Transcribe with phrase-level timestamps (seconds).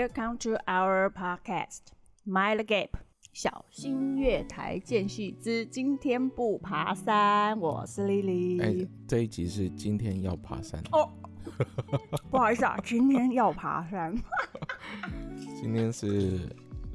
[0.00, 1.92] Welcome to our podcast,
[2.26, 2.88] Mind the Gap。
[3.34, 8.62] 小心月台间隙之今天不爬山，我是 Lily。
[8.62, 11.06] 哎，这一集是今天要爬山哦。
[12.30, 14.16] 不好意思啊，今天要爬山。
[15.60, 16.48] 今天是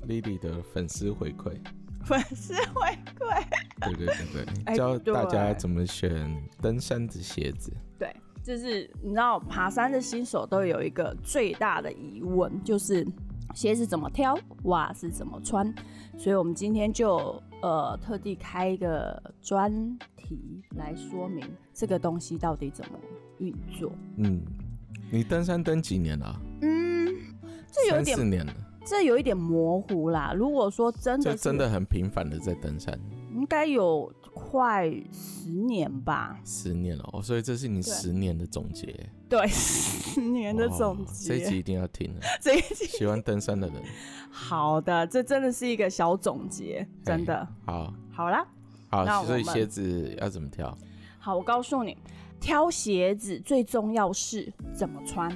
[0.08, 1.56] Lily 的粉丝回馈。
[2.04, 3.46] 粉丝回馈。
[3.82, 7.72] 对对对对，教大家怎么选登山的鞋子。
[8.00, 8.12] 对。
[8.46, 13.04] 就是你知道，爬山的新手都有一个最大的疑问，就是
[13.56, 15.74] 鞋子怎么挑，袜子怎么穿。
[16.16, 19.74] 所以我们今天就呃特地开一个专
[20.16, 23.00] 题来说明这个东西到底怎么
[23.40, 23.92] 运作。
[24.18, 24.40] 嗯，
[25.10, 26.40] 你登山登几年了？
[26.62, 27.16] 嗯，
[27.72, 28.54] 这有点三四年了，
[28.86, 30.34] 这有一点模糊啦。
[30.38, 32.96] 如果说真的，真的很频繁的在登山。
[33.46, 39.08] 应该有快十年吧，十年了哦，所以这是你十年的总结。
[39.30, 42.22] 对，十年的总结，这一集一定要听了。
[42.42, 43.76] 这一集喜欢登山的人，
[44.32, 47.48] 好的，这真的是一个小总结，真的。
[47.68, 48.44] 好，好啦，
[48.90, 50.76] 好，所以鞋子要怎么挑？
[51.20, 51.96] 好，我告诉你，
[52.40, 55.30] 挑鞋子最重要是怎么穿。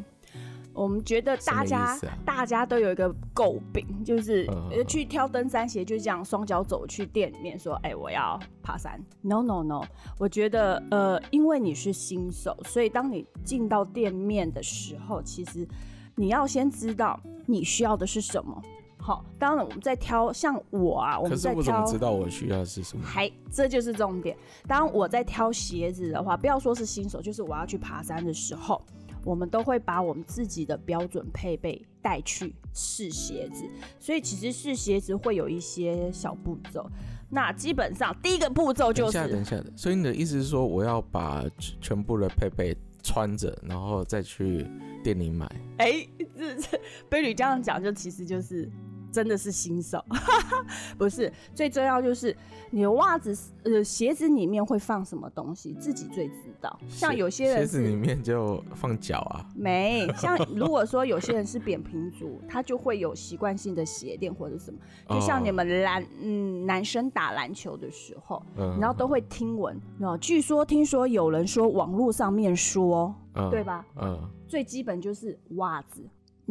[0.74, 4.48] 我们觉得大家、啊、大家都有一个诟病，就是
[4.88, 8.98] 去挑登山鞋，就这样双脚走去店里面说：“哎、欸，我要爬山。
[9.22, 9.84] ”No No No，
[10.18, 15.68] 我觉得呃，因为你是新手，所以当你进到店面的时候，其实
[16.16, 18.62] 你要先知道你需要的是什么。
[18.98, 23.04] 好，当然我们在挑，像我啊，我们在挑，可是我怎么知道我需要的是什么？
[23.04, 24.38] 还这就是重点。
[24.68, 28.82] 当我在挑鞋子的话，不要说是新手，就是我要去爬山的时候。
[29.24, 33.66] 我们都会把我们自己的标准配备带去试鞋子，
[34.00, 36.90] 所以其实试鞋子会有一些小步骤。
[37.30, 39.14] 那基本上第一个步骤就是……
[39.14, 41.46] 等一下，等一下，所以你的意思是说，我要把
[41.80, 44.66] 全部的配备穿着，然后再去
[45.04, 45.46] 店里买？
[45.78, 48.70] 哎、欸，这这，贝女这样讲，就其实就是。
[49.12, 50.04] 真的是新手，
[50.98, 52.36] 不是最重要就是
[52.72, 56.80] 你的袜子呃鞋子里面会放什么东西，自己最知道。
[56.88, 64.78] 像有些人鞋子里面就放脚啊，没 像如果说有些人是扁平足，他就会有习惯性的鞋垫或者什么。
[65.10, 73.86] 就像你们篮嗯男生打篮球的时候，嗯然后都会听闻，然后据说听说有人说网络上面说，嗯对吧？
[74.02, 76.02] 嗯，最基本就是袜子。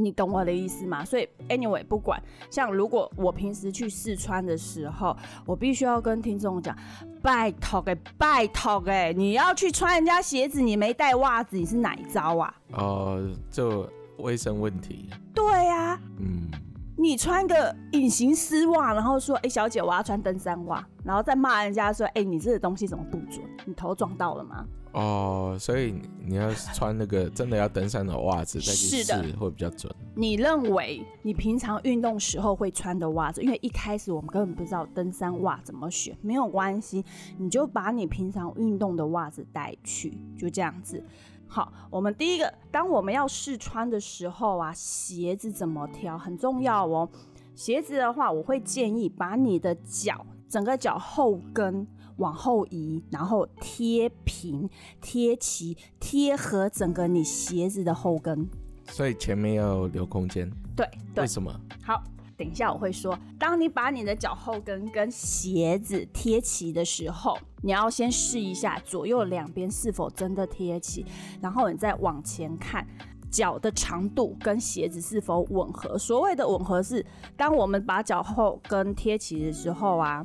[0.01, 1.05] 你懂我的意思吗？
[1.05, 6.77] 所以，anyway，不管像如果我平时去试穿的时候，我必须要跟听众讲，
[7.21, 12.55] 拜托哎，拜托哎，你要去穿人家鞋子，你没带袜子，你是哪一招啊？
[12.75, 15.11] 哦、呃，就卫生问题。
[15.35, 16.49] 对呀、啊，嗯，
[16.97, 23.45] 你穿个隐形丝袜，然后说，哎、欸，小姐，我要穿登山袜，然后再骂人家说，哎、欸，你这个东西怎么不准？
[23.65, 24.65] 你头撞到了吗？
[24.99, 25.95] 哦，所以
[26.27, 29.95] 你要穿那个真的要登山的袜子再去试会比较准。
[30.17, 37.05] 你认为你平常运动时候会穿的袜子，因为一开始我们根本不知道登山袜怎么选，没有关系，
[37.37, 41.01] 你就把你平常运动的袜子带去，就这样子。
[41.47, 47.09] 好，我们第一个，当我们要试穿的时候啊，鞋子怎么挑很重要哦。
[47.55, 51.87] 鞋子的话，我会建议把你的脚，整个脚后跟。
[52.19, 54.69] 往后移，然后贴平、
[55.01, 58.49] 贴齐、贴合整个你鞋子的后跟，
[58.87, 60.49] 所以前面要留空间。
[60.77, 61.53] 对，对，为什么？
[61.83, 62.01] 好，
[62.37, 63.19] 等一下我会说。
[63.39, 71.05] 当你把你的脚后跟跟鞋子贴齐的时候，你要先试一下左右两边是否真的贴齐，
[71.41, 72.87] 然后你再往前看
[73.31, 75.97] 脚的长度跟鞋子是否吻合。
[75.99, 77.05] 所谓的吻合是，
[77.37, 80.25] 当我们把脚后跟贴齐的时候啊。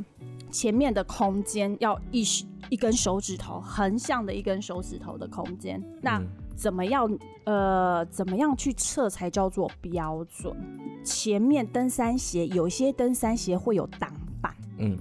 [0.52, 2.24] 前面的空间要一
[2.70, 6.22] 一根手指头横向的一根手指头的空间，那
[6.56, 7.10] 怎么样？
[7.46, 10.56] 呃，怎么样去测才叫做标准？
[11.04, 14.96] 前面登山鞋有些登山鞋会有挡板，嗯，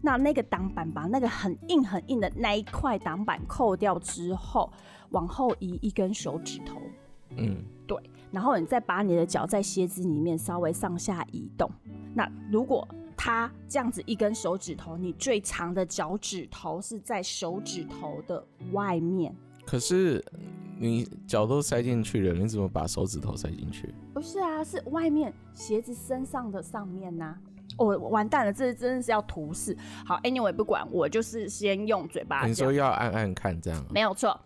[0.00, 4.72] 那那个挡板把那个很硬很硬的那一块挡板扣掉之后，
[5.10, 6.80] 往后移一根手指头，
[7.36, 7.98] 嗯，对，
[8.30, 11.70] 然后你再把你的脚在鞋子里面稍微上下移动，
[12.14, 12.86] 那如果。
[13.16, 19.34] 它这样子一根手指头，你最长的脚趾头是在手指头的外面。
[19.64, 20.22] 可是
[20.78, 23.94] 你脚都塞进去了，你怎么把手指头塞进去？
[24.12, 27.38] 不是啊，是外面鞋子身上的上面呐、啊。
[27.78, 29.74] 哦，完蛋了，这真的是要图示。
[30.04, 32.44] 好，anyway 不管，我就是先用嘴巴。
[32.44, 33.82] 你说要按按看这样？
[33.90, 34.38] 没有错。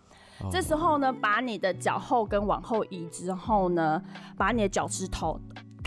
[0.42, 0.52] Oh.
[0.52, 4.02] 这时候呢，把你的脚后跟往后移之后呢，
[4.36, 5.40] 把你的脚趾头。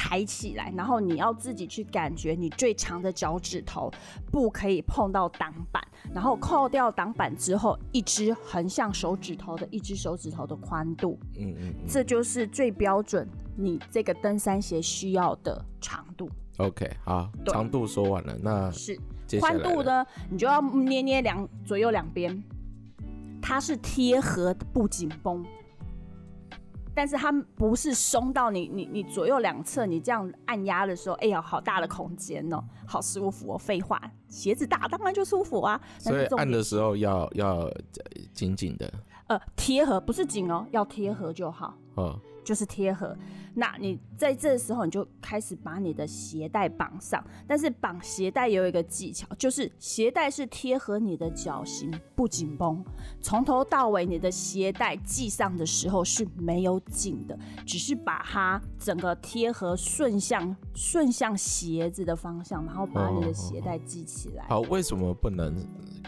[0.03, 3.89] 抬起来，然后你要自己去感觉你最长的脚趾头
[4.31, 5.81] 不可以碰到挡板，
[6.11, 16.27] 然后扣掉挡板之后，一只横向手指头的一只手指头的宽度，嗯嗯，这就是最标准你这个登山鞋需要的长度。
[16.57, 18.99] OK，好，对长度说完了，那是
[19.39, 20.03] 宽度呢？
[20.31, 22.43] 你就要捏捏两左右两边，
[23.41, 25.43] 它是贴合不紧绷，
[26.93, 33.57] 但是它不是松到你你你左右两侧你这样按压的时候，哎呀，好大的空间哦，好舒服哦。
[33.57, 33.99] 废话，
[34.29, 35.79] 鞋子大当然就舒服啊。
[35.97, 37.69] 所以按的时候要要
[38.33, 38.93] 紧紧的。
[39.27, 41.73] 呃，贴合不是紧哦，要贴合就好。
[41.95, 42.19] 哦。
[42.43, 43.15] 就是贴合，
[43.53, 52.83] 那你在这时候你就开始把你的鞋带绑上，但是绑鞋带有一个技巧，就是鞋带是贴合你的脚型，不紧绷，
[53.21, 64.45] 从头到尾你的鞋带系上的时候是没有紧的，只是把它整个贴合顺向顺向鞋子的方向，然后把你的鞋带系起来。
[64.49, 65.55] 好，为什么不能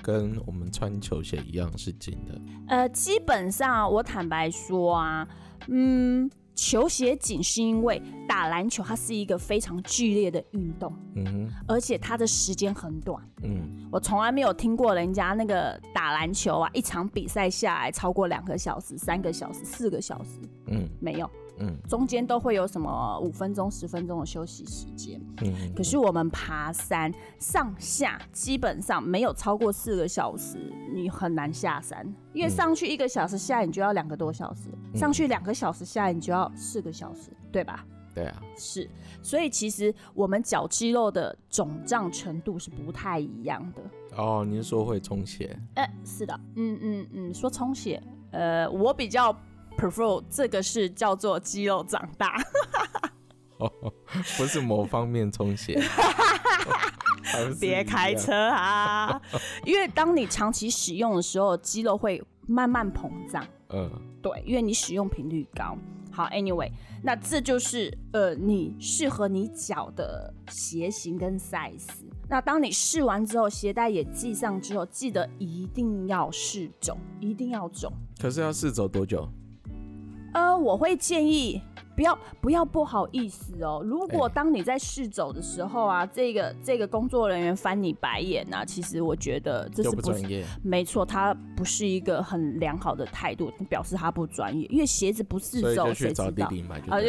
[0.02, 2.42] 跟我们穿球鞋一样是紧的？
[2.70, 5.28] 呃，基本上我坦白说啊。
[5.68, 20.30] 嗯，球鞋紧是因为打篮球它是一个非常剧烈的运动，嗯哼，而且它的时间很短，嗯，我从来没有听过人家那个打篮球啊，一场比赛下来超过两个小时、三个小时、四个小时，
[20.68, 21.30] 嗯，没有。
[21.60, 25.22] 嗯，中间都会有什么五分钟、十分钟的休息时间。
[25.44, 30.58] 嗯，可是我们爬山上下基本上没有超过四个小时，
[30.92, 37.86] 你很难下山，因为上去一个小时，下来你就要两个多小时；嗯、上去两个小时，下来你就要四个小时，对吧？
[38.16, 38.90] 对啊，是。
[39.22, 43.82] 所以其实我们脚肌肉的肿胀程度是不太一样的。
[44.18, 45.56] 哦，您说会充血？
[45.76, 48.02] 哎、欸，是的，嗯嗯嗯，说充血，
[48.32, 49.36] 呃，我比较。
[49.78, 52.36] Prefer 这个是叫做肌肉长大，
[53.58, 53.72] 哦，
[54.38, 55.82] 不是某方面充血。
[57.60, 59.20] 别开车啊！
[59.66, 63.44] 因为当你长期使用的时候，肌肉会慢慢膨胀。
[63.70, 63.90] 嗯，
[64.22, 65.76] 对，因为你使用频率高。
[66.12, 66.72] 好，anyway，
[67.02, 71.88] 那这就是呃你适合你脚的鞋型跟 size。
[72.30, 77.92] 那当你试完之后，鞋带也系上之后，记得一定要试走，一定要走。
[78.22, 79.28] 可是要试走多久？
[80.34, 81.62] 呃，我会建议
[81.96, 83.84] 不要不要不好意思哦。
[83.86, 90.44] 如果当你在试走的时候啊，欸、这个这个工作人员翻你白眼啊，其实我觉得这是不专业。
[90.64, 94.66] 没错，他不是一个很良好的态度，表示他不专业。
[94.72, 96.50] 因为鞋子不试走，谁知道？
[96.90, 97.08] 啊，就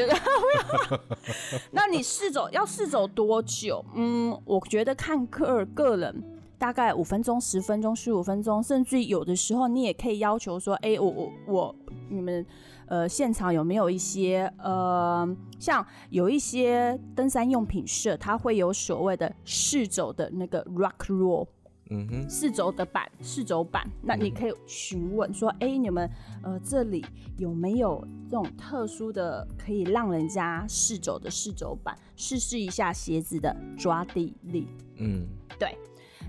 [1.72, 3.82] 那你试走要试走多久？
[3.94, 6.22] 嗯，我觉得看个个人，
[6.58, 11.74] 大概五分钟、十分钟、十五分钟，甚至有的时候你也可以要求说，哎、欸，我我我
[12.10, 12.44] 你们。
[12.86, 15.26] 呃，现场有没有一些呃，
[15.58, 21.46] 像有一些登山用品社，它会有所谓的试走的那个 rock roll，
[21.90, 26.10] 嗯哼，试走的板，试走板，那你可以询问说，哎、嗯欸，你们
[26.42, 27.04] 呃这里
[27.38, 34.66] 有没有这种特殊的可以让人家试走的试走板，试试一下鞋子的抓地力，
[34.96, 35.26] 嗯，
[35.58, 35.76] 对。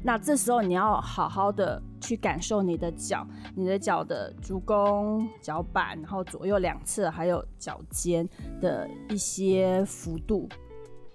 [0.03, 3.25] 那这时候你要好好的去感受你的脚，
[3.55, 8.27] 你的脚的足弓、脚板，然后左右两侧还有脚尖
[8.61, 10.47] 的一些幅度，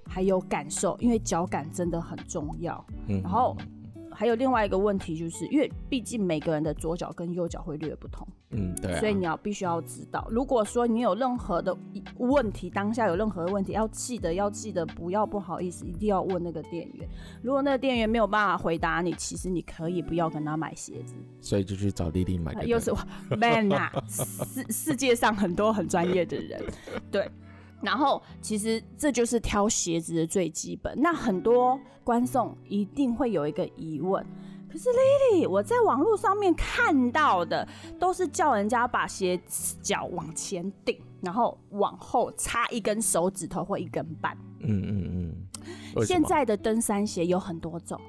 [0.06, 2.84] 还有感受，因为脚感真的很重要。
[3.08, 3.56] 嗯，然后。
[4.20, 11.74] 还有另外一个问题，就是因为毕竟每个人的左脚跟右脚会略不同，嗯，对、啊，所以你要必须要知道，如果说你有任何的
[12.18, 17.08] 问题，当下有任何的问题，要记得要记得不要不好意思，一定要问那个店员。
[17.40, 22.52] 如果那个店员没有办法回答你，其实你可以不要跟他买鞋子，所以就去找弟弟买。
[22.64, 22.98] 又是我
[23.38, 26.62] man 啊，世世界上很多很专业的人，
[27.10, 27.26] 对。
[27.82, 30.92] 然后，其实这就是挑鞋子的最基本。
[31.00, 34.24] 那很多观众一定会有一个疑问，
[34.70, 37.66] 可是 Lily，我在网络上面看到的
[37.98, 39.40] 都是叫人家把鞋
[39.80, 44.36] 脚往前顶，然后往后插一根手指头或一根半。
[44.60, 45.10] 嗯嗯
[45.94, 46.04] 嗯。
[46.04, 48.00] 现在的登山鞋有很多种。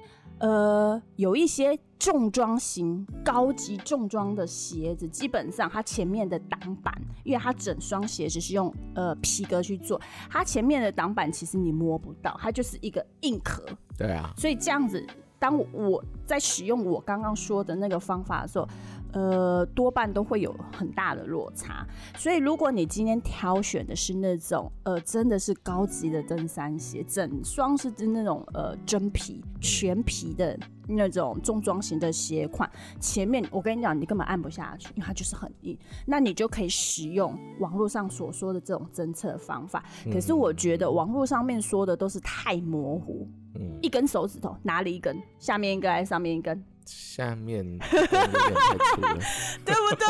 [0.42, 6.94] 呃，有一些重装型、高级重装的鞋子，基本上它前面的挡板，
[7.24, 13.64] 因为它整双鞋子是用呃皮革去做，它前面的挡板其实你摸不到，它就是一个硬壳。
[13.98, 14.34] 对啊。
[14.36, 15.06] 所以这样子，
[15.38, 18.68] 当我在使用我刚刚说的那个方法的时候。
[19.14, 21.86] 呃，多半都会有很大的落差，
[22.18, 39.84] 所以如果你今天挑选的是那种呃，真的是高级的登山鞋，整双是那种呃真皮全皮的那种重装型的鞋款，前面我跟你讲，你根本按不下去，因为它就是很硬，那你就可以使用网络上所说的这种侦测方法。
[40.12, 46.64] 可是我觉得网络上面说的都是太模糊，嗯，一根手指头哪里一根，下面一根还是上面一根？
[46.92, 50.06] 下面， 对不对？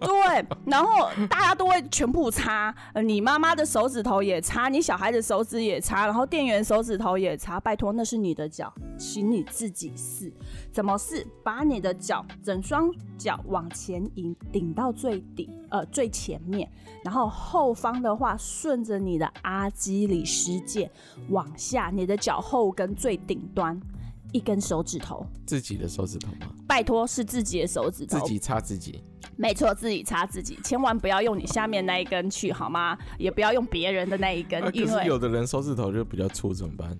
[0.00, 7.58] 对，然后大家都会全部擦，你妈妈的手指头也擦，你小孩的手指也擦，然后店员手指头也擦。
[7.60, 10.32] 拜托，那是你的脚，请你自己试。
[10.72, 11.26] 怎么试？
[11.42, 16.68] 把你的脚整双脚往前引，顶到最底，呃，最前面，
[17.04, 20.88] 然后后方的话，顺着你的阿基里斯腱
[21.28, 23.80] 往下，你的脚后跟最顶端。
[24.32, 26.52] 一根手指头，自己的手指头吗？
[26.66, 29.02] 拜托，是自己的手指头，自己擦自己。
[29.36, 32.98] 没错，自己擦自己，千万不要用你下面那一根去，好吗？
[33.18, 36.96] 也不要用别人的那一根，因为有的人手指头就比较粗，怎么办？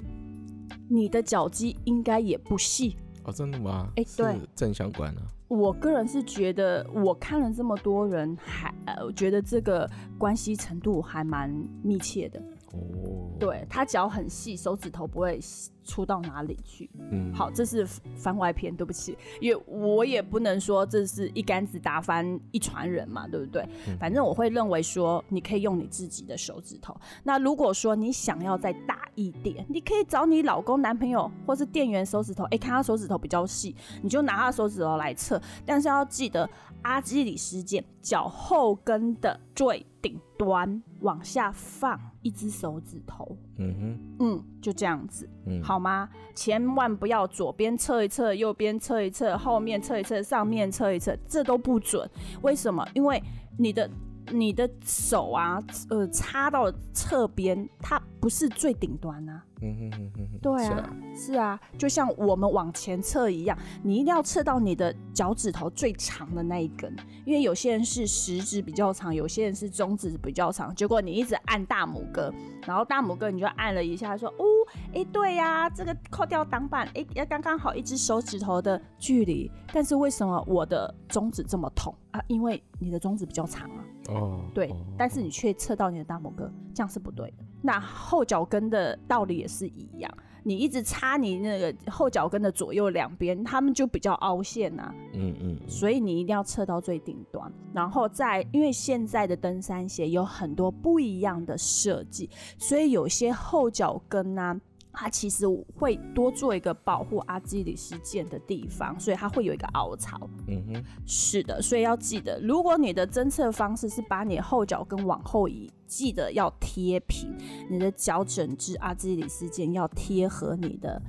[0.88, 3.88] 你的脚肌应该也不细哦，真的吗？
[3.96, 5.22] 哎，对，正相关啊。
[5.48, 11.50] 我个人是觉得，我看了这么多人，还呃，我觉得这个关系程度还蛮
[11.82, 12.40] 密切的。
[12.72, 15.38] 哦，对，他脚很细，手指头不会
[15.84, 16.90] 粗到哪里去。
[17.10, 17.86] 嗯，好，这是
[18.16, 23.62] 番外篇，对不起，因为我也不能说这是一竿子打翻一船人嘛，对不对？
[23.88, 26.94] 嗯，反正我会认为说，你可以用你自己的手指头。
[27.22, 35.40] 那如果说你想要再大一点，你可以找你老公、男朋友或是店员手指头，哎，看他手指头比较细，你就拿他手指头来测。
[35.66, 36.48] 但是要记得，
[36.82, 46.08] 阿基里斯腱脚后跟的最顶端往下放一只手指头，嗯哼，嗯，就这样子，嗯，好吗？
[46.34, 52.08] 千万不要左边测一测，右边测一测，后面测一测，上面测一测，这都不准。
[52.40, 52.86] 为什么？
[52.94, 53.22] 因为
[53.58, 53.90] 你的。
[54.30, 59.42] 你的手啊，呃，插到侧边，它不是最顶端啊。
[59.62, 60.38] 嗯哼哼哼。
[60.40, 66.94] 对啊，是啊，是啊，就像我们往前测一样，你一定要测到你的脚趾头最长的那一根，
[67.26, 70.72] 因为有些人是食指比较长，有些人是中指比较长。
[70.72, 72.32] 结果你一直按大拇哥，
[72.64, 74.44] 然后大拇哥你就按了一下，说哦，
[74.90, 79.50] 哎、欸，对呀、啊，这个扣掉挡板，哎、欸，要刚刚好一只手指头的距离。
[79.72, 82.22] 但是为什么我的中指这么痛啊？
[82.28, 83.84] 因为你的中指比较长啊。
[84.10, 87.44] 哦，对，哦、但是你却测到你的大拇哥，这样是不对的。
[87.62, 94.94] 那后脚跟的道理也是一样，你一直插你那个后脚跟的左右两边，他们就比较凹陷呐、啊。
[95.14, 95.56] 嗯嗯。
[95.68, 102.28] 所以你一定要测到最顶端，然后再，因为现在的登山鞋有很多不一样的设计，
[102.58, 104.60] 所以有些后脚跟呐、啊。
[104.92, 110.28] 它其实会多做一个保护阿基里斯腱的地方，所以它会有一个凹槽。
[110.46, 117.34] 嗯哼，是的，所以要记得，如果你的侦测方式是把你后脚跟往后移，记得要贴平，
[117.70, 121.00] 你的脚整只阿基里斯腱要贴合你的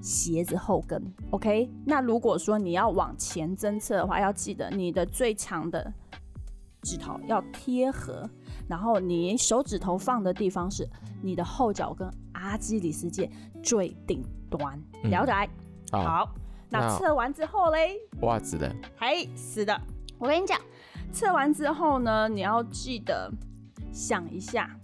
[0.00, 1.02] 鞋子后跟。
[1.30, 5.92] OK，那如果说你要往前侦测的话，要记得你的最长的
[6.82, 8.28] 指头要贴合，
[8.66, 10.88] 然后你手指头放的地方是
[11.22, 12.10] 你的后脚跟。
[12.36, 13.28] 阿基里斯腱
[13.62, 15.32] 最顶端，了解？
[15.92, 16.34] 嗯、好，好，
[16.68, 17.96] 那测完之后嘞？
[18.20, 18.74] 袜子的？
[18.96, 19.80] 嘿，是的。
[20.18, 20.60] 我跟你讲，
[21.12, 23.30] 测完之后呢，你要记得
[23.92, 24.78] 想一下，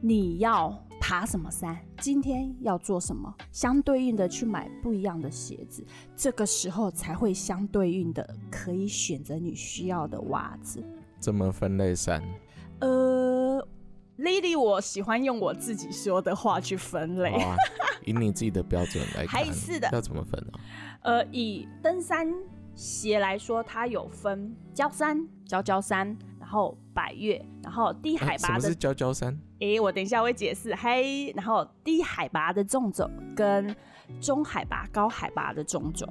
[0.00, 5.84] 你要爬什么山，今天要做什么，相对应的去买不一样的鞋子，
[6.16, 10.84] 这个时候才会相对应的可以选择你需要的袜子。
[11.18, 12.22] 怎么分类山？
[12.80, 13.33] 呃。
[14.18, 17.56] Lily，我喜欢用我自己说的话去分类，啊、
[18.06, 20.52] 以你自己的标准来看，是的，要怎么分呢？
[21.02, 22.32] 呃，以登山
[22.74, 28.54] 鞋来说，它有分焦山、焦焦山，然后百越，然后低海拔的。
[28.54, 29.34] 啊、什么是郊郊山？
[29.60, 30.74] 哎、欸，我等一下会解释。
[30.74, 33.74] 嘿，然后低海拔的种种跟
[34.20, 36.08] 中海拔、高海拔的纵走。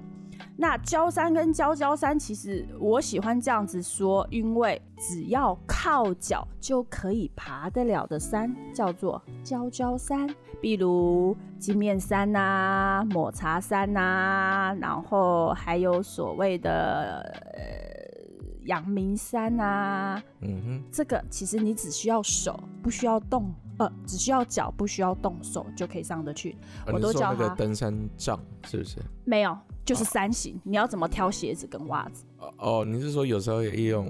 [0.55, 10.29] 那焦山跟焦焦山，其实我喜欢这样子说，因为只要靠脚就可以爬得了的山，叫做焦焦山。
[10.61, 17.21] 比如金面山呐、啊、抹茶山呐、啊，然后还有所谓的
[17.53, 20.23] 呃阳明山呐、啊。
[20.39, 26.55] 嗯哼，这个其实你只需要手，不需要动，呃，只需要脚，不需要动手就可以上得去。
[26.87, 28.99] 我都叫那个登山杖，是不是？
[29.25, 29.57] 没有。
[29.85, 32.25] 就是山型，哦、你要怎么挑鞋子跟袜子？
[32.57, 34.07] 哦，你是说有时候也用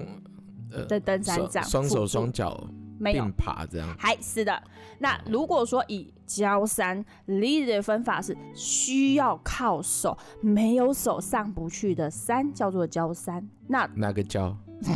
[0.70, 2.66] 呃，在登山杖，双手双脚
[3.02, 3.94] 并爬这样？
[3.98, 4.62] 还是的。
[4.98, 13.46] 那如果说以交山 lead 的分法是需要靠手，没有手上不去的山叫做交山。
[13.66, 14.56] 那哪个交？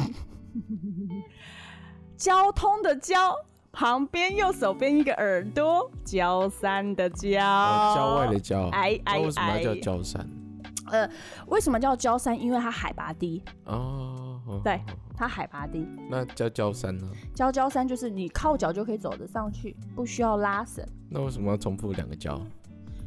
[2.16, 3.34] 交通的交，
[3.70, 8.68] 旁边右手边一个耳朵，焦山的郊，郊、哦、外的郊。
[8.68, 10.28] 哎哎哎，为什么要叫焦山？
[10.90, 11.10] 呃，
[11.46, 12.38] 为什么叫焦山？
[12.38, 14.60] 因为它海拔低哦。
[14.64, 14.80] 对，
[15.14, 15.86] 它海拔低。
[16.10, 17.06] 那叫郊山呢？
[17.34, 20.82] 郊郊山就是你靠脚就可以走得上去，不需要拉绳。
[21.10, 22.40] 那为什么要重复两个焦？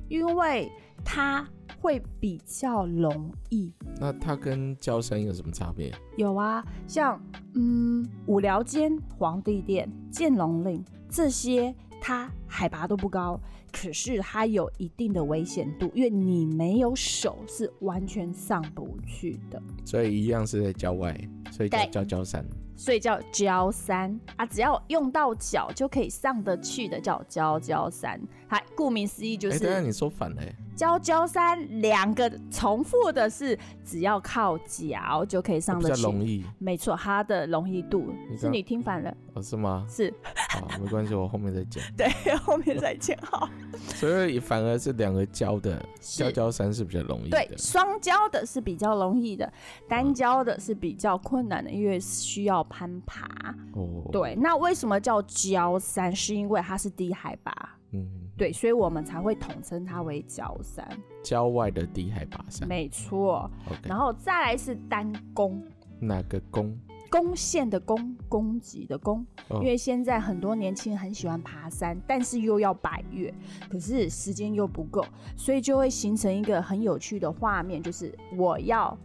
[0.07, 0.71] 因为
[1.03, 1.47] 它
[1.79, 3.73] 会比较容易。
[3.99, 5.91] 那它跟焦山有什么差别？
[6.17, 7.19] 有啊，像
[7.55, 13.39] 嗯五寮尖、皇帝殿、建龙岭这些，它海拔都不高。
[13.71, 19.61] 可是它有一定的危险度，因为你没有手是完全上不去的。
[19.85, 21.17] 所以一样是在郊外，
[21.51, 22.45] 所以叫叫郊山。
[22.75, 28.19] 所以叫郊山啊，只要用到脚就可以上得去的叫郊郊山。
[28.49, 29.57] 它顾名思义就是。
[29.57, 30.41] 哎、欸，等下你说反了。
[30.75, 35.95] 郊郊山两个重复的是，只要靠脚就可以上得去。
[35.95, 36.45] 比较容易。
[36.59, 39.15] 没错，它的容易度是你听反了。
[39.33, 39.85] 哦，是吗？
[39.89, 40.13] 是。
[40.49, 41.83] 好，没关系，我后面再讲。
[41.95, 43.47] 对，后面再讲好。
[43.95, 47.37] 所以反而是两个郊的郊郊山是比较容易的。
[47.37, 49.51] 对，双郊的是比较容易的，
[49.87, 53.27] 单郊的是比较困难的，因为需要攀爬。
[53.73, 54.09] 哦。
[54.11, 56.11] 对，那为什么叫郊山？
[56.13, 57.77] 是因为它是低海拔。
[57.91, 58.07] 嗯。
[58.37, 60.87] 对，所以我们才会统称它为郊山。
[61.23, 62.67] 郊外的低海拔山。
[62.67, 63.49] 没错。
[63.67, 63.89] Okay.
[63.89, 65.63] 然后再来是单攻。
[65.99, 66.77] 哪个攻？
[67.11, 69.25] 攻陷的攻，攻击的攻。
[69.55, 73.33] 因为现在很多年轻人很喜欢爬山，但是又要百岳，
[73.69, 75.05] 可是时间又不够，
[75.35, 78.97] 所以就会形成一个很有趣的画面，就是我要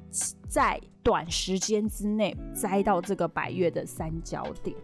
[0.48, 4.76] 在短时间之内摘到这个百岳的三角点，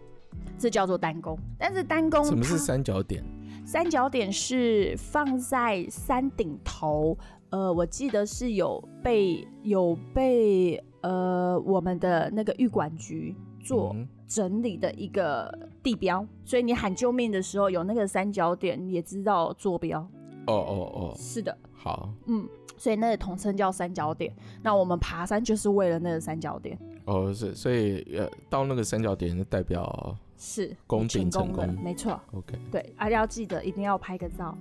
[0.59, 1.39] 这叫做单攻。
[1.57, 3.23] 但是单攻什么是三角点？
[3.65, 7.17] 三角点是放在山顶头，
[7.49, 10.83] 呃，我记得是有被有被。
[11.03, 13.93] 呃，我们的那个玉管局做
[14.25, 15.53] 整理的一个
[15.83, 19.99] 地标，嗯、所以你喊救命的时候有那个三角点，你也知道坐标。
[20.47, 21.57] 哦哦哦，是的。
[21.73, 24.33] 好，嗯，所以那个统称叫三角点。
[24.61, 26.79] 那我们爬山就是为了那个三角点。
[27.03, 32.19] 哦，是，所以呃，到那个三角点就代表是攻顶成功，没错。
[32.33, 34.53] OK，对，而且要记得一定要拍个照。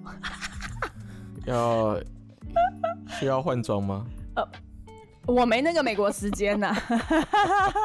[1.45, 1.99] 要
[3.09, 4.07] 需要换装吗？
[4.37, 4.49] 呃。
[5.25, 6.75] 我没那个美国时间呐，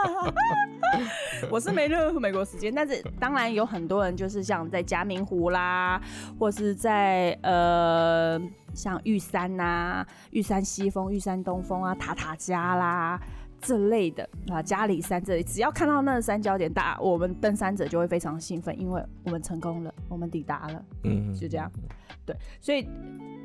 [1.51, 6.01] 我是没任何美国时间，但是当然有很多人就是像在嘉明湖啦，
[6.39, 8.41] 或是在呃
[8.73, 13.21] 像玉山呐、啊、玉山西峰、玉山东峰啊、塔塔加啦
[13.67, 21.69] 这类的啊，嘉里山这里，只要看到那个三角点大，我们登山者就会非常兴奋，因为我们成功了，我们抵达了，嗯，就这样，
[22.25, 22.87] 对，所以。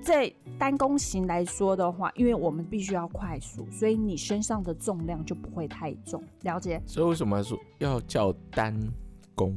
[0.02, 6.20] 在单弓型来说的话，因为我们必须要快速，所以你身上的重量就不会太重。
[6.40, 6.82] 了解？
[6.84, 8.76] 所以为什么说要叫单
[9.36, 9.56] 弓？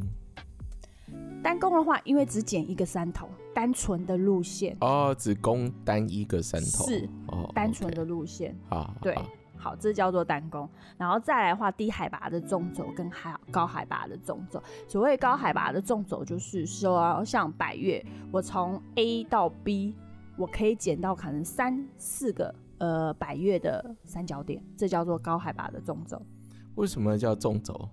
[1.42, 9.18] 单弓的话，因为只剪一个山头，单纯的路线哦，只攻单一个山头是哦，单纯的路线啊，对，
[9.66, 10.70] 好，这叫做单弓。
[10.96, 14.62] 然后再来画，低海拔的纵轴跟海高海拔的纵轴。
[14.88, 19.96] 所谓高海拔的纵轴，就是说像百越，我从 A 到 B。
[20.38, 26.22] 我可以减到可能三四个呃百越的三角点，这叫做高海拔的纵轴。
[26.76, 27.90] 为什么叫纵轴？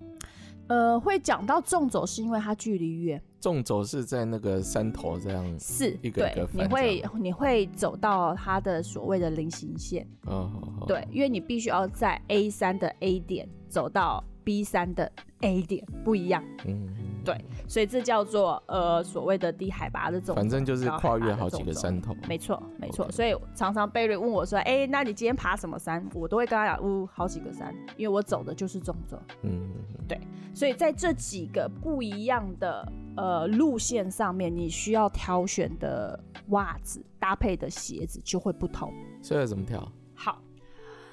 [0.67, 3.21] 呃，会讲到纵走是因为它距离远。
[3.39, 10.07] 纵走是在那个山头这样，是一个一个，你会你会走到它的所谓的菱形线。
[10.25, 10.49] 哦，
[10.87, 16.43] 对，因为你必须要在 A 三的 A 点走到 B 山的 A 点，不一样。
[16.65, 16.93] 嗯。
[17.25, 17.33] 对，
[17.69, 22.13] 所以这叫做呃所谓的低海拔的种，反正就是跨越好几个山头。
[22.27, 23.09] 没错，没错。
[23.09, 29.71] 所以常常贝瑞问我说：“哎、欸，那你今天爬什么山？”我都会跟他讲：“呜，好几个山，因为我走的就是纵走。”嗯，
[30.05, 30.19] 对。
[30.53, 38.93] 所以在这几个不一样的呃路线上面，你需要挑选的袜子搭配的鞋子就会不同。
[39.21, 39.89] 所以怎么挑？
[40.13, 40.41] 好，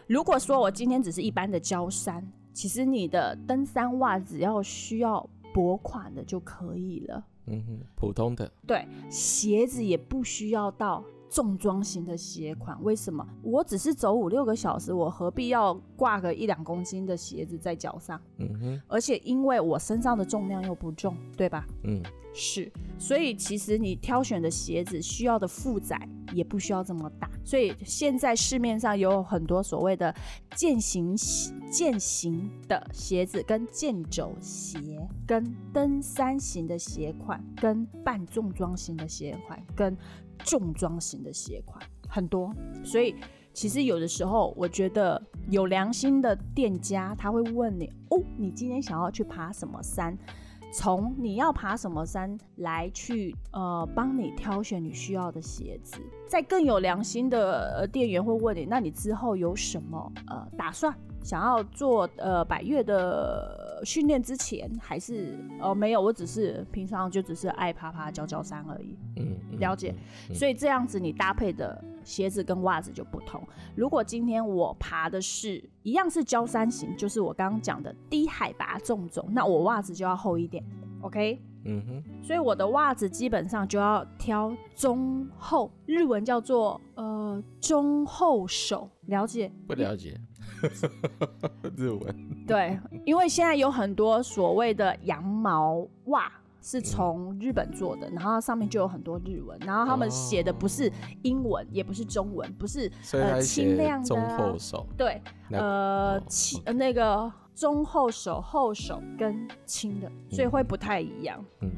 [0.09, 5.29] 如果说我今天只是一般的郊山，其实你的登山袜只要需要。
[5.53, 12.81] 薄款的就可以了，嗯哼，普通的，对，鞋子也不需要到重装型的鞋款。
[12.85, 13.27] 为什么？
[13.43, 18.21] 我只是走五六个小时，我何必要挂个一两公斤的鞋子在脚上？
[18.39, 21.67] 嗯哼，而且因为我身上的重量又不重，对吧？
[21.83, 22.01] 嗯，
[22.33, 26.01] 是，所以其实你挑选的鞋子需要的负载
[26.33, 27.29] 也不需要这么大。
[27.45, 30.15] 所以现在市面上有很多所谓的
[30.55, 31.17] 健行
[31.71, 34.79] 健行的鞋子，跟健走鞋，
[35.27, 39.97] 跟登山型的鞋款，跟半重装型的鞋款，跟
[40.45, 42.55] 重装型的鞋款很多。
[42.85, 43.17] 所以
[43.53, 50.17] 其实有的时候，我觉得有良心的店家他会问你：哦，你今天想要去爬什么山？
[50.73, 60.95] 从你要爬什么山来去呃帮你挑选你需要的鞋子，在更有良心的呃店员会问你，那你之后有什么呃打算？
[61.23, 68.97] 想要做呃百岳的呃训练之前还是呃没有，我只是平常就只是爱爬爬教教山而已。
[69.17, 69.95] 嗯，嗯了解。
[70.31, 73.43] 嗯所以这样子你搭配的鞋子跟袜子就不同。
[73.75, 80.65] 如果今天我爬的是一样是焦山型，就是我刚刚讲的低海拔纵走，那我袜子就要厚一点。
[81.03, 81.41] OK。
[81.67, 89.53] 嗯哼，所以我的袜子基本上就要挑中厚，日文叫做呃中厚手，了解？
[89.67, 90.19] 不了解。
[91.77, 92.47] 日文。
[92.47, 100.91] 对，因为现在有很多所谓的羊毛袜是从日本做的，然后上面就有很多日文，然后他们写的不是
[101.23, 104.87] 英文，也不是中文，不是呃轻量的中厚手。
[104.97, 105.21] 对，
[105.51, 111.45] 呃轻呃那个中后手、后手跟轻的，所以会不太一样。
[111.61, 111.71] 嗯。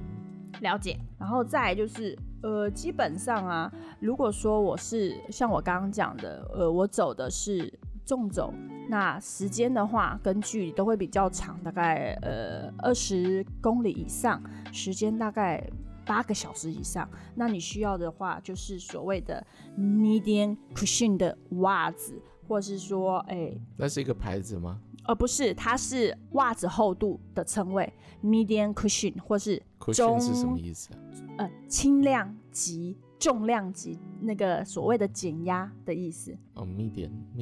[0.60, 7.72] 了解，然后再来就是，呃，基本上啊，如果说我是像我刚刚讲的，呃，我走的是
[8.04, 8.52] 纵走，
[8.88, 15.62] 那时间的话跟距离都会比较长，大概呃二十公里以上，时间大概
[16.04, 17.08] 八个小时以上。
[17.34, 19.44] 那你需要的话，就是所谓的
[19.78, 24.80] medium cushion 的袜子，或是说，哎、欸，那是一个牌子吗？
[25.04, 29.60] 呃，不是，它是袜子厚度的称谓，medium cushion 或是
[29.92, 30.98] 中是什么意思啊？
[31.38, 36.36] 呃，轻量级、重量级，那个所谓的减压的意思。
[36.54, 36.84] 哦那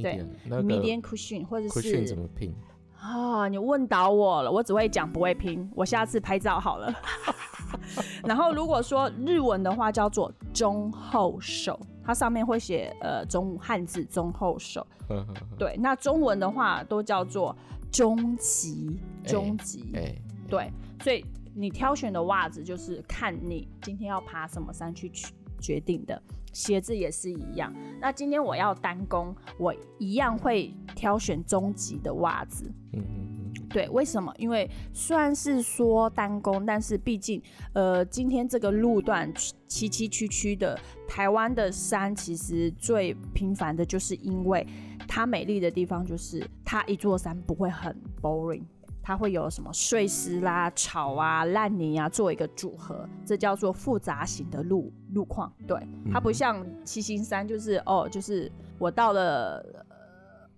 [0.03, 2.55] 个 medium cushion 或者是 cushion 怎么拼？
[2.99, 6.93] 啊、哦，你问倒我了，我只会讲不会拼，我下次拍照好了。
[8.25, 11.81] 然后如果说日文的话，叫做中后手。
[12.03, 14.85] 它上面会写呃中汉字中后手，
[15.57, 17.57] 对，那中文的话都叫做
[17.93, 20.73] 中级，中级，欸欸、对，
[21.05, 25.09] 所以你挑选的袜子就是看你今天要爬什么山去
[25.61, 26.21] 决定的，
[26.53, 27.73] 鞋子也是一样。
[28.01, 32.73] 那今天我要单攻，我一样会挑选中级的袜子。
[32.95, 33.29] 嗯
[33.69, 34.35] 对，为什么？
[34.37, 37.41] 因为虽然是说单攻，但是毕竟，
[37.73, 39.33] 呃，今天这个路段
[39.69, 44.67] 崎崎岖岖的，台湾的山其实最平凡的就是因为
[45.07, 48.65] 它美丽的地方就是它一座山不会很 boring，
[49.03, 55.53] 它会有什么碎石啦、草啊、烂泥啊做一个组合，这叫做复杂型的路路况。
[55.67, 55.81] 对，
[56.13, 59.65] 它不像七星山，就是哦，就是我到了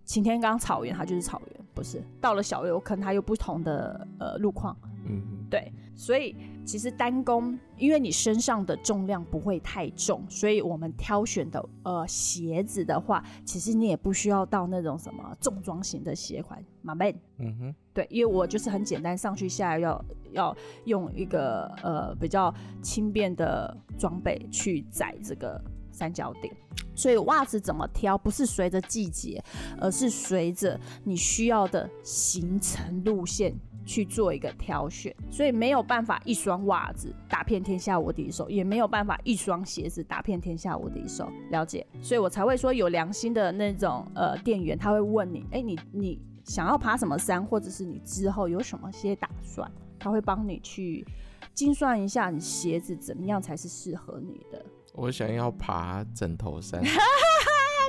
[0.05, 1.63] 擎天岗草原，它就是草原。
[1.75, 4.77] 不是到了小油坑，它有不同的呃路况，
[5.07, 26.55] 嗯，对，所以其实单弓，因为你身上的重量不会太重，所以我们挑选的呃鞋子的话，其实你也不需要到那种什么重装型的鞋款，马妹，嗯哼，对，因为我就是很简单，上去下来要要用一个呃比较轻便的装备去载这个三角点。
[26.95, 29.43] 所以袜子怎么挑，不是随着季节，
[29.81, 33.55] 而是随着你需要的行程路线
[33.93, 35.15] 去做一个挑选。
[35.31, 41.31] 所以没有办法一双袜子打遍天下无敌手，也没有办法一双鞋子打遍天下无敌手。
[41.51, 41.87] 了解？
[42.01, 51.07] 所以我才会说有良心的那种呃店员，他会问你，哎、你你想要爬什么山，或者是你之后有什么些打算，他会帮你去
[51.53, 54.65] 精算一下你鞋子怎么样才是适合你的。
[54.95, 56.83] 我想要爬枕头山，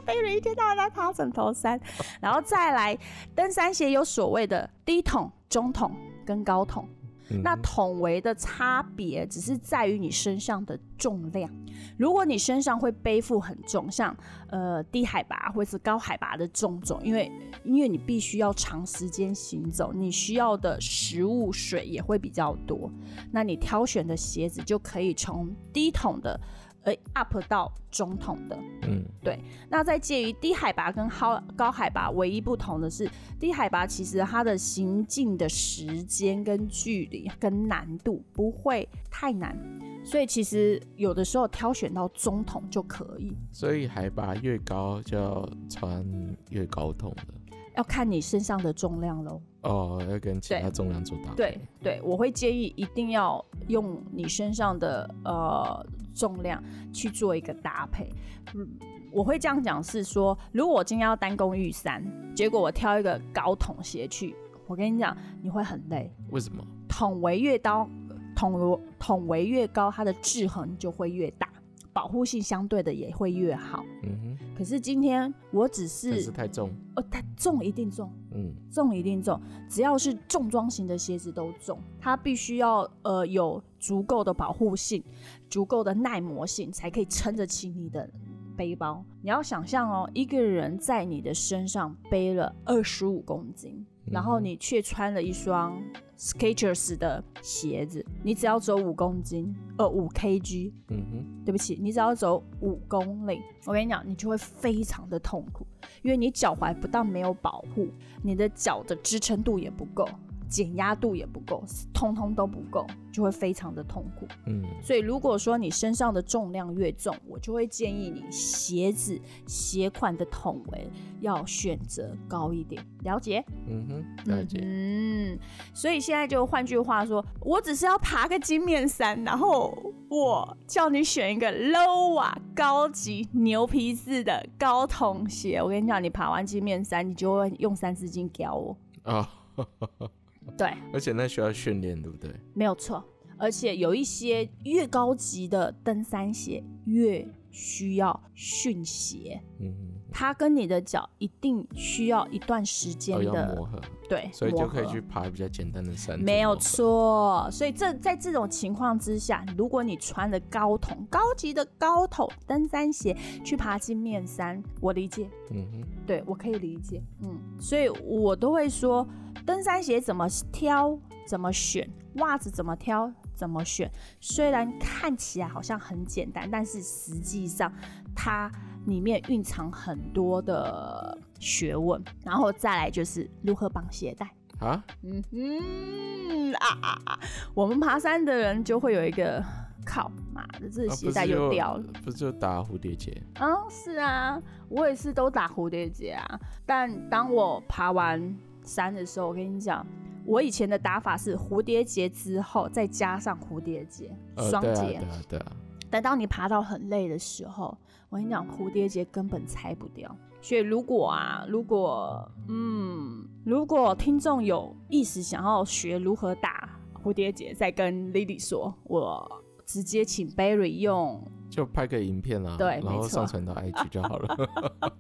[0.05, 1.79] 贝瑞一天到晚在爬枕头山，
[2.21, 2.97] 然后再来
[3.33, 5.91] 登山鞋有所谓的低筒、中筒
[6.25, 6.87] 跟高筒，
[7.29, 11.49] 嗯、那筒围的差别只是在于你身上的重量。
[11.97, 14.15] 如果你身上会背负很重，像
[14.49, 17.31] 呃低海拔或是高海拔的重种，因为
[17.63, 22.91] 因为你必须要长时间行走，你需要的食物水也会比较多，
[23.31, 26.39] 那你挑选的鞋子就可以从低筒的。
[26.84, 29.39] 呃，up 到中筒的，嗯，对。
[29.69, 39.58] 那在介于低海拔跟高高海拔，唯一不同的是，低海拔其实它的行进的时间跟距离跟难度不会太难，
[40.04, 43.34] 所以其实有的时候挑选到中筒就可以。
[43.52, 46.06] 所以海拔越高就要穿
[46.50, 49.41] 越高筒的，要看你身上的重量喽。
[49.62, 51.36] 哦，要跟其他重量做搭配。
[51.38, 55.86] 对对，我会建议一定要用你身上的呃。
[56.13, 56.62] 重量
[56.93, 58.10] 去做一个搭配，
[58.54, 58.67] 嗯，
[59.12, 62.04] 我会这样讲是说，如果我今天要单攻玉山，
[62.36, 64.36] 结果我挑一个高筒鞋去，
[64.67, 66.12] 我跟你讲，你会很累。
[66.30, 66.65] 为什么？
[66.88, 67.89] 筒围越高，
[68.36, 71.49] 筒筒围越高，它的制衡就会越大，
[71.93, 73.86] 保护性相对的也会越好。
[74.01, 74.38] 嗯哼。
[74.56, 85.03] 可是今天我只是，是太重，哦，太重一定重，嗯，重一定重，只要是重装型的鞋子都重，它必须要呃有足够的保护性，
[85.49, 88.08] 足够的耐磨性，才可以撑得起你的
[88.55, 95.81] 背包，你要想象哦，一个人在你的身上背了二十五公斤，然后你却穿了一双
[96.17, 105.65] Skechers 的鞋子，你只要走五公斤，呃，五 kg，嗯哼，对不起，你只要走五公里，我跟你讲，你就会非常的痛苦，
[106.01, 107.87] 因为你脚踝不但没有保护，
[108.21, 110.07] 你的脚的支撑度也不够。
[110.49, 114.27] 减压度也不够，通通都不够，就会非常的痛苦。
[114.45, 120.89] 嗯，所以如果说你身上的重量越重，我就会建议你鞋子鞋款的筒围
[121.21, 122.84] 要选择高一点。
[123.03, 123.43] 了解？
[123.67, 124.60] 嗯哼，了解。
[124.62, 125.38] 嗯，
[125.73, 129.77] 所以现在就换句话说，我只是要爬个金面山，然后
[130.10, 135.62] 我叫你选一个 low 啊高级牛皮质的高筒鞋。
[135.62, 139.29] 我跟你讲，你爬完金面山，你就会用三字经教我啊。
[140.45, 142.32] 哦对，而且那需要训练，对不对？
[142.53, 143.03] 没有错，
[143.38, 149.73] 而且有一些越高级的登山鞋越需要训鞋，嗯，
[150.12, 153.79] 它跟你的脚一定需要一段时间的磨合，
[154.10, 156.19] 对，所以就可以去爬比较简单的山。
[156.19, 169.08] 没有错，所以这在这种情况之下，如果你穿的高筒、高级的高筒登山鞋去爬金面山，我理解，嗯哼，对我可以理解，嗯，所以我都会说。
[169.45, 170.97] 登山鞋怎么挑？
[171.25, 171.89] 怎么选？
[172.15, 173.12] 袜子怎么挑？
[173.34, 173.91] 怎么选？
[174.19, 177.71] 虽然看起来好像很简单，但是实际上
[178.15, 178.51] 它
[178.86, 182.01] 里面蕴藏很多的学问。
[182.23, 184.29] 然后再来就是如何绑鞋带
[184.60, 184.84] 啊？
[185.01, 187.19] 嗯嗯啊啊啊！
[187.53, 189.43] 我们爬山的人就会有一个
[189.86, 193.12] 靠妈的，这个鞋带又掉了，啊、不是就打蝴蝶结？
[193.39, 196.39] 嗯，是啊，我也是都打蝴蝶结啊。
[196.65, 198.38] 但当我爬完。
[198.63, 199.86] 山的时候，我跟你讲，
[200.26, 204.82] 我以前的打法是蝴蝶结之后再加上蝴蝶结双结。
[204.82, 205.52] 对啊，对啊，对啊。
[205.89, 207.78] 但当你爬到很累的时候，
[208.10, 210.15] 我跟你讲，蝴蝶结根本拆不掉。
[210.41, 216.69] 所以如果啊，如果嗯，如果听众有意识想要学如何打
[217.04, 221.23] 蝴蝶结，再跟 Lily 说，我直接请 Barry 用。
[221.53, 224.49] 就拍个影片啊，对，然后上传到 IG 就好了。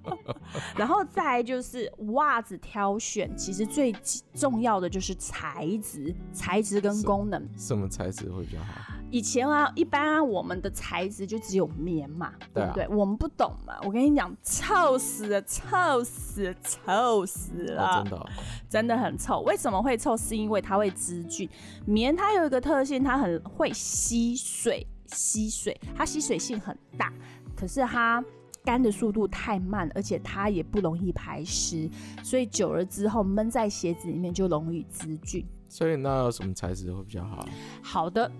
[0.77, 3.91] 然后再就是袜子挑选，其实最
[4.33, 7.49] 重要的就是材质、材质跟功能。
[7.57, 8.93] 什么材质会比较好？
[9.09, 12.87] 以前啊，一般啊，我们的材质就只有棉嘛，对不对？
[12.89, 13.75] 我们不懂嘛。
[13.83, 18.25] 我跟你讲，臭死了，臭死了，臭死了，真的，
[18.69, 19.41] 真的很臭。
[19.41, 20.15] 为什么会臭？
[20.17, 21.49] 是因为它会滋菌。
[21.85, 24.85] 棉它有一个特性，它很会吸水。
[25.13, 27.13] 吸水，它吸水性很大，
[27.55, 28.23] 可是它
[28.63, 31.89] 干的速度太慢，而且它也不容易排湿，
[32.23, 35.45] 所以久了之后闷在鞋子里面就容易滋菌。
[35.69, 37.45] 所以那有什么材质会比较好？
[37.81, 38.31] 好的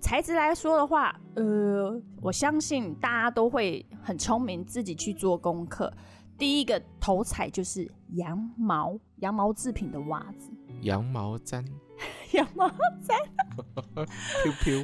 [0.00, 5.92] 材质来说的话，呃，我相信大家都会很聪明，自己去做功课。
[6.40, 10.50] 第一个头彩就是羊毛，羊毛制品的袜子，
[10.80, 11.62] 羊毛毡。
[12.32, 14.08] 羊毛毡，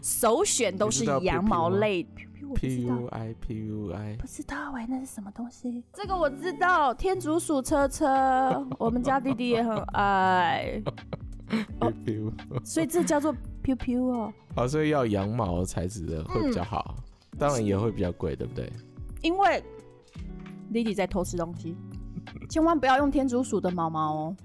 [0.04, 2.06] 首选都是羊毛类。
[2.54, 5.82] P U I P U I，不知道哎，那是什么东西？
[5.92, 10.80] 这个我知道，天竺鼠车车， 我们家弟弟也很爱。
[12.62, 14.32] 所以这叫做 P U P U 哦。
[14.54, 16.94] 好，所以要羊毛材质的会比较好，
[17.38, 18.70] 当然也会比较贵，对不对？
[19.22, 19.64] 因为
[20.72, 21.76] 弟弟在偷吃东西。
[22.48, 24.36] 千万不要用天竺鼠的毛毛哦，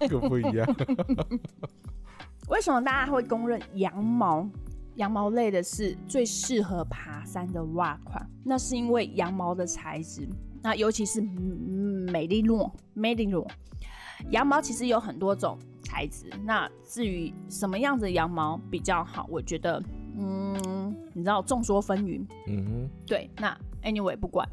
[0.00, 0.66] 那个不一样。
[2.48, 4.48] 为什么大家会公认羊毛、
[4.96, 8.24] 羊毛类的是最适合爬山的袜款？
[8.44, 10.28] 那是因为羊毛的材质，
[10.62, 13.46] 那尤其是美利诺、美利诺。
[14.30, 19.82] 羊毛其实有很多种材质，那至于什么样子的羊毛比较好，我觉得，
[20.16, 22.24] 嗯，你知道众说纷纭。
[22.46, 24.48] 嗯哼，对，那 anyway 不管。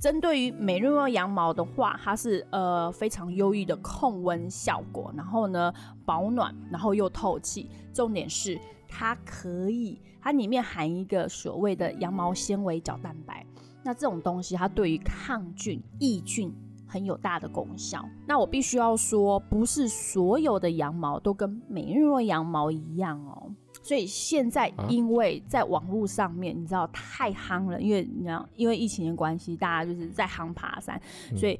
[0.00, 5.70] 针对于美利诺羊毛的话，它是呃非常优异的控温效果，然后呢
[6.06, 7.68] 保暖，然后又透气。
[7.92, 8.58] 重点是
[8.88, 13.44] 它可以，它里面含一个所谓的羊毛纤维角蛋白，
[13.82, 16.50] 那这种东西它对于抗菌抑菌
[16.86, 18.02] 很有大的功效。
[18.26, 23.52] 那我必须要说，不是所有的羊毛都跟美利诺羊毛一样哦。
[23.90, 31.02] 所以现在，因为在网络上面，你知道太夯了，因为你知道，因为疫情的关系，大家就是在夯爬山，
[31.36, 31.58] 所以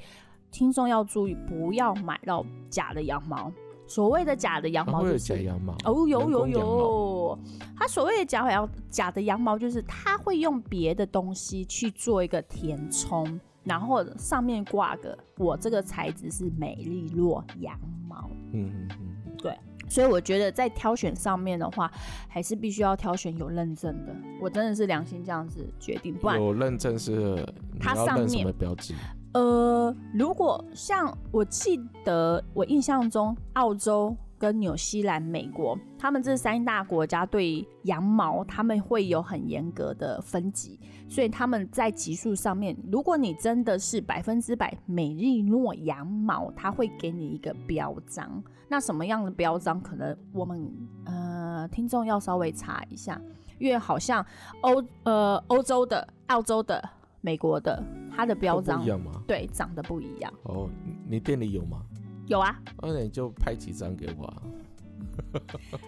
[0.49, 3.51] 听众要注意，不要买到假的羊毛。
[3.85, 7.39] 所谓的假的羊毛就是假羊毛哦，有有有，
[7.75, 18.29] 它所谓的假羊假的羊毛就是它会用别的东西去做一个填充，然后上面挂个我这个材质是美利诺羊毛。
[18.53, 19.53] 嗯嗯嗯，对。
[19.91, 21.91] 所以我觉得在挑选上面的话，
[22.29, 24.15] 还是必须要挑选有认证的。
[24.39, 27.45] 我真的是良心这样子决定，不然有认证是
[27.77, 28.93] 它上面什么标志？
[29.33, 34.15] 呃，如果像我记得，我印象中澳洲。
[34.41, 48.43] 跟纽西兰、美国，他们这三大国家对羊毛，他们会有很严格的分级，所以他们在级数上面，如果你真的是百分之百美利诺羊毛，他会给你一个标章。
[48.71, 49.81] 那什么样的标章？
[49.81, 50.65] 可能我们
[51.03, 53.19] 呃听众要稍微查一下，
[53.59, 54.25] 因为好像
[54.61, 56.81] 欧呃欧洲的、澳洲的、
[57.19, 57.83] 美国的，
[58.15, 59.11] 它的标章不一样吗？
[59.27, 60.33] 对，长得不一样。
[60.43, 60.69] 哦，
[61.05, 61.81] 你店里有吗？
[62.27, 64.33] 有啊，那你就拍几张给我。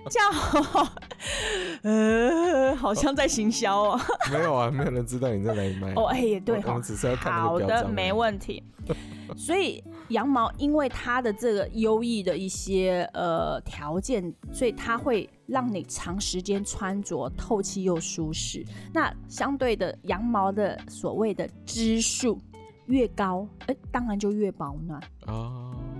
[0.09, 0.85] 这样好，
[1.83, 3.99] 呃，好像在行销哦。
[4.29, 5.93] 没有啊，没有人知道你在哪里卖。
[5.93, 7.31] 哦，哎，也对，我们只是要看。
[7.31, 8.61] 好的，没问题。
[9.37, 18.65] 所以羊毛因为它的这个优异的一些呃条件，所以它会让你长时间穿着透气又舒适。
[18.93, 22.39] 那相对的，羊毛的所谓的支数
[22.87, 25.01] 越高，哎，当然就越保暖。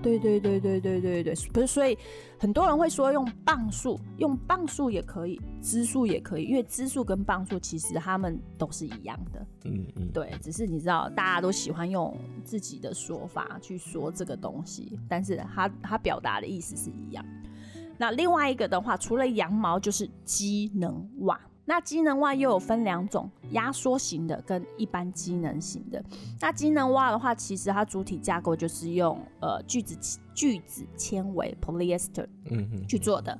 [0.04, 1.98] 对对对对对对对，不是，所以
[2.38, 9.46] 很多人会说用磅数，用磅数也可以，支数也可以，因为支数跟磅数其实他们都是一样的。
[9.64, 12.14] 嗯嗯，对，只是你知道大家都喜欢用
[12.44, 17.24] 自己的说法去说这个东西，但是他他表达的意思是一样。
[17.96, 21.40] 那另外一个的话，除了羊毛就是机能袜。
[21.66, 26.04] 那机能袜又有分两种，压缩型的跟一般机能型的。
[26.40, 33.38] 那机能袜的话，其实它主体架构就是用呃聚酯聚酯纤维 polyester 嗯哼去做的，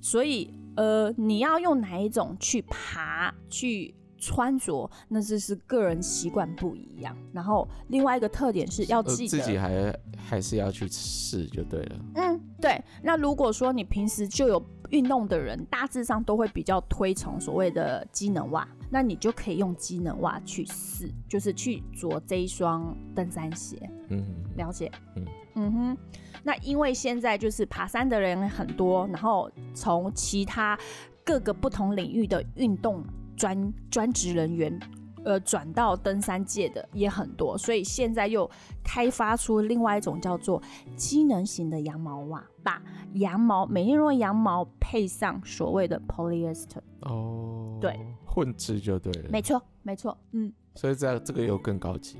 [0.00, 7.16] 所以呃你要用哪一种去爬去穿着，那这是个人习惯不一样。
[7.32, 11.96] 然后另外一个特点是要记得自己还还是要去试就对了。
[12.14, 12.82] 嗯，对。
[13.02, 23.78] 那如果说你平时就有运动的人大致上都会比较推崇所谓的机能袜，那你就可以用机能袜去试，就是去着这一双登山鞋。
[24.08, 24.90] 嗯哼，了解。
[25.16, 25.24] 嗯
[25.54, 25.98] 嗯哼，
[26.42, 30.78] 那因为现在就是爬山的人很多，然后从其他
[31.24, 33.04] 各个不同领域的运动
[33.36, 34.78] 专专职人员。
[35.24, 38.50] 呃，转到登山界的也很多，所以现在又
[38.82, 40.62] 开发出另外一种叫做
[40.96, 42.82] 机能型的羊毛袜，把
[43.14, 46.80] 羊毛美利诺羊毛配上所谓的 polyester。
[47.02, 49.30] 哦，对，混织就对了。
[49.30, 50.52] 没错，没错，嗯。
[50.74, 52.18] 所以这这个又更高级。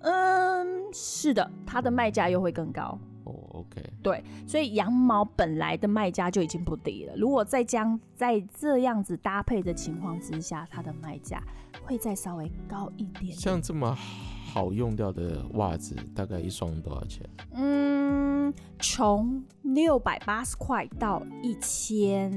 [0.00, 2.98] 嗯，是的，它的卖价又会更高。
[3.28, 3.82] 哦，OK。
[4.02, 11.42] 对，所以羊毛本来的卖价就已经不低了，如果再将在这样子搭配的情况之下，它的卖价。
[11.84, 13.32] 会再稍微高一点点。
[13.32, 17.24] 像这么好用掉的袜子，大概一双多少钱？
[17.52, 22.30] 嗯，从六百八十块到一千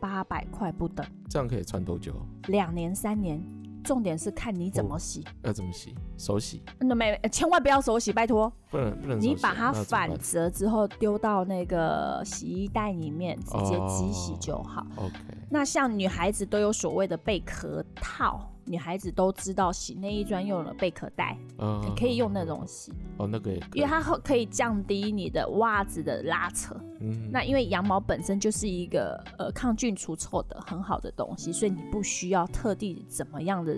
[0.00, 1.04] 八百块不等。
[1.28, 2.14] 这样可以穿多久？
[2.46, 3.42] 两年、三年。
[3.86, 5.20] 重点是看你怎么洗。
[5.20, 5.94] 哦、要怎么洗？
[6.18, 6.62] 手洗？
[6.78, 8.52] 那没，千万不要手洗，拜托。
[8.70, 9.20] 不能不能。
[9.20, 14.82] 你把它反折之后丢到那个洗衣袋里面，直接机洗就好。
[14.96, 15.14] 哦、OK。
[15.48, 22.92] 那像女孩子都有所谓的贝壳套，女孩子都知道洗内衣专用的贝壳袋，嗯，你可以用那种洗。
[23.16, 23.80] 哦，那个也可以。
[23.80, 26.74] 因为它可以降低你的袜子的拉扯。
[27.00, 27.30] 嗯。
[27.32, 33.74] 那因为羊毛本身就是一个呃抗菌除臭的很好的东西，所以你不需要特地怎么样的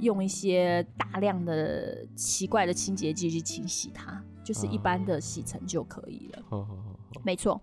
[0.00, 6.42] 用一些大量的奇怪的清洁剂去清洗它，就是一般的洗尘就可以了。
[6.48, 6.82] 好好好。
[7.24, 7.60] 没错。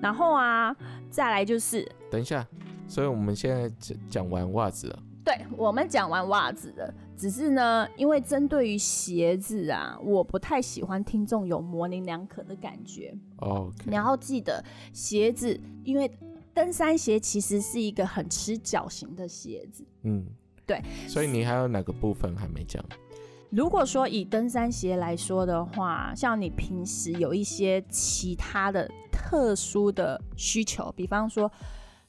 [0.00, 0.74] 然后啊，
[1.10, 2.46] 再来就是，等一下，
[2.86, 4.98] 所以我们现在讲讲完袜子了。
[5.28, 13.14] 对，我们讲完袜子了，只是呢，因为针对于鞋子啊，我不太喜欢听众有模棱两可的感觉。
[13.40, 16.10] 哦.你要记得，鞋子，因为
[16.54, 19.84] 登山鞋其实是一个很吃脚型的鞋子。
[20.04, 20.24] 嗯，
[20.64, 20.80] 对。
[21.06, 22.82] 所以你还有哪个部分还没讲？
[23.50, 31.52] 如果说以登山鞋来说的话，像你平时有一些其他的特殊的需求，比方说。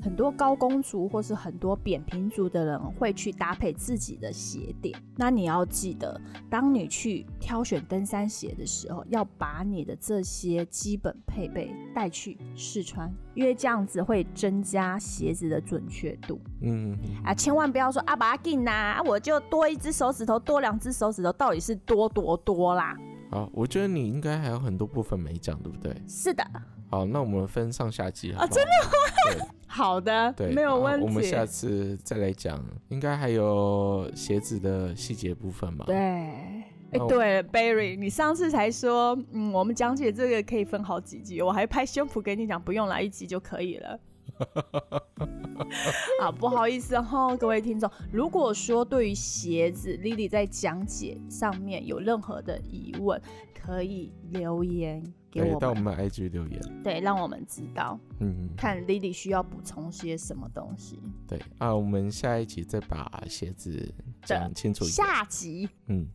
[0.02, 4.98] 很多高弓足或是很多扁平足的人会去搭配自己的鞋垫。
[5.18, 16.40] 那你要记得，当你去挑选登山鞋的时候，要把你的这些基本配备带去试穿，因为这样子会增加鞋子的准确度。
[16.62, 22.96] 嗯，嗯啊，千万不要说啊，把它给呐，我就多一只手指头，多两只手指头，到底是多多多啦？
[23.32, 25.94] 好，我觉得你应该还有很多部分没讲，对不对？
[26.08, 26.42] 是的。
[26.90, 28.32] 好，那我们分上下集？
[28.34, 29.48] 啊，真的吗？
[29.68, 31.06] 好的，对，没有问题。
[31.06, 32.60] 我们下次再来讲，
[32.90, 35.86] 应该还有鞋子的细节部分吧？
[35.86, 44.00] 对，哎、欸，对，Barry，你上次才说，嗯，我们讲解这个可以分好几集，我还拍胸脯给你讲，不用来一集就可以了。
[46.22, 53.22] 啊，不好意思哈，各位听众，如果说对于鞋子，Lily 在讲解上面有任何的疑问，
[53.54, 61.00] 可以留言给我们，到我们 IG 留言，对，让我们知道，嗯，看 Lily 需要补充些什么东西。
[61.28, 64.94] 对啊，我们下一集再把鞋子讲清楚一点。
[64.94, 66.08] 下集，嗯，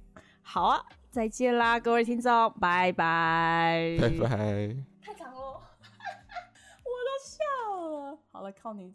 [0.43, 4.77] 好啊，再见啦，各位听众，拜拜，拜拜。
[5.01, 5.61] 太长喽，
[6.83, 8.19] 我都笑了。
[8.33, 8.93] 好了，靠你。